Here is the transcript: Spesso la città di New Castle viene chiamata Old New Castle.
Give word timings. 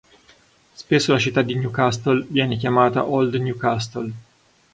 Spesso 0.73 1.11
la 1.11 1.19
città 1.19 1.43
di 1.43 1.53
New 1.53 1.69
Castle 1.69 2.25
viene 2.27 2.57
chiamata 2.57 3.05
Old 3.05 3.35
New 3.35 3.55
Castle. 3.55 4.11